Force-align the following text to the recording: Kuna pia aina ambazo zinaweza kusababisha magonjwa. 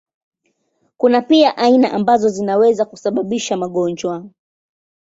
Kuna 0.97 1.21
pia 1.21 1.57
aina 1.57 1.91
ambazo 1.93 2.29
zinaweza 2.29 2.85
kusababisha 2.85 3.57
magonjwa. 3.57 4.25